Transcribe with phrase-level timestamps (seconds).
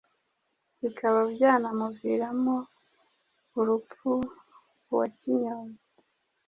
[0.81, 2.55] bikaba byanamuviramo
[3.59, 4.11] urupfu.
[4.91, 5.77] uwakinyoye